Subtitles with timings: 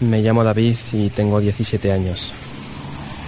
[0.00, 2.32] Me llamo David y tengo 17 años.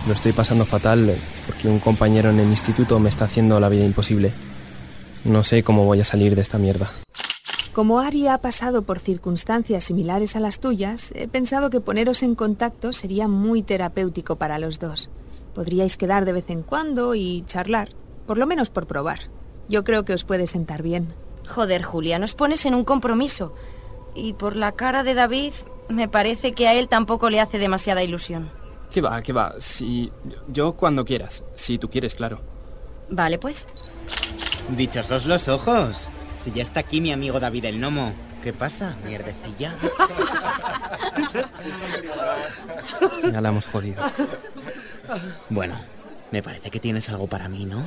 [0.06, 1.14] Lo estoy pasando fatal
[1.46, 4.32] porque un compañero en el instituto me está haciendo la vida imposible.
[5.24, 6.90] No sé cómo voy a salir de esta mierda.
[7.72, 12.34] Como Ari ha pasado por circunstancias similares a las tuyas, he pensado que poneros en
[12.34, 15.10] contacto sería muy terapéutico para los dos.
[15.54, 17.90] Podríais quedar de vez en cuando y charlar,
[18.26, 19.20] por lo menos por probar.
[19.68, 21.14] Yo creo que os puede sentar bien.
[21.48, 23.52] Joder, Julia, nos pones en un compromiso.
[24.14, 25.52] Y por la cara de David,
[25.88, 28.50] me parece que a él tampoco le hace demasiada ilusión.
[28.90, 29.54] ¿Qué va, qué va?
[29.58, 30.10] Si...
[30.48, 31.42] Yo cuando quieras.
[31.54, 32.40] Si tú quieres, claro.
[33.10, 33.68] Vale, pues.
[34.76, 36.08] Dichosos los ojos.
[36.42, 38.12] Si ya está aquí mi amigo David el Nomo.
[38.42, 39.74] ¿Qué pasa, mierdecilla?
[43.32, 44.02] Ya la hemos jodido.
[45.48, 45.74] Bueno,
[46.30, 47.84] me parece que tienes algo para mí, ¿no?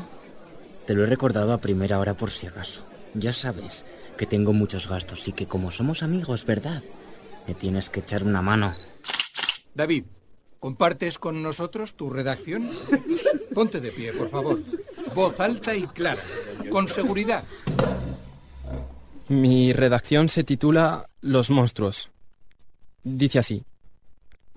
[0.86, 2.82] Te lo he recordado a primera hora por si acaso.
[3.14, 3.86] Ya sabes
[4.18, 6.84] que tengo muchos gastos y que como somos amigos, ¿verdad?
[7.50, 8.76] Me tienes que echar una mano.
[9.74, 10.04] David,
[10.60, 12.70] ¿compartes con nosotros tu redacción?
[13.56, 14.60] Ponte de pie, por favor.
[15.16, 16.22] Voz alta y clara.
[16.70, 17.44] Con seguridad.
[19.30, 22.12] Mi redacción se titula Los monstruos.
[23.04, 23.64] Dice así.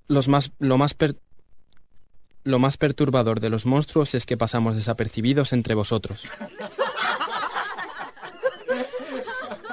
[0.06, 1.16] Los más, lo, más per-
[2.44, 6.26] lo más perturbador de los monstruos es que pasamos desapercibidos entre vosotros.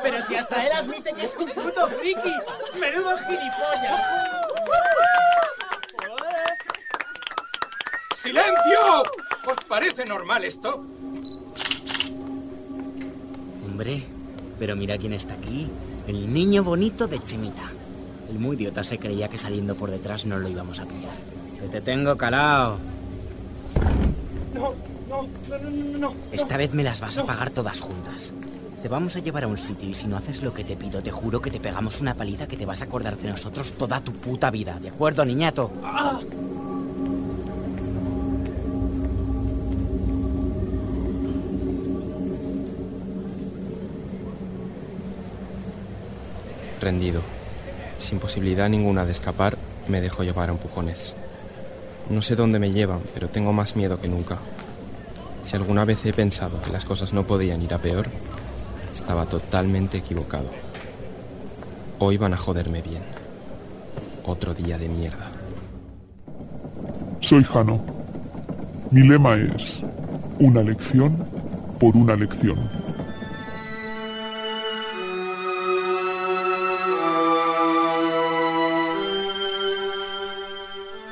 [0.02, 1.49] Pero si hasta él admite que es un
[2.16, 4.02] Menudo gilipollas.
[8.16, 9.04] ¡Silencio!
[9.48, 10.86] ¿Os parece normal esto?
[13.66, 14.04] Hombre,
[14.58, 15.70] pero mira quién está aquí.
[16.08, 17.72] El niño bonito de Chemita.
[18.30, 21.16] El muy idiota se creía que saliendo por detrás no lo íbamos a pillar.
[21.60, 22.78] Que te tengo calao.
[24.54, 24.74] No,
[25.10, 26.14] no, no, no, no.
[26.32, 28.32] Esta vez me las vas a pagar todas juntas.
[28.82, 31.02] Te vamos a llevar a un sitio y si no haces lo que te pido,
[31.02, 34.00] te juro que te pegamos una paliza que te vas a acordar de nosotros toda
[34.00, 34.80] tu puta vida.
[34.80, 35.72] ¿De acuerdo, niñato?
[46.80, 47.22] Rendido.
[47.98, 49.58] Sin posibilidad ninguna de escapar,
[49.90, 51.16] me dejo llevar a empujones.
[52.10, 54.38] No sé dónde me llevan, pero tengo más miedo que nunca.
[55.50, 58.06] Si alguna vez he pensado que las cosas no podían ir a peor,
[58.94, 60.46] estaba totalmente equivocado.
[61.98, 63.02] Hoy van a joderme bien.
[64.28, 65.32] Otro día de mierda.
[67.20, 67.84] Soy Jano.
[68.92, 69.80] Mi lema es
[70.38, 71.18] una lección
[71.80, 72.70] por una lección.